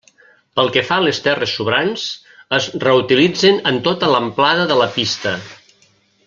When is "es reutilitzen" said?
2.59-3.61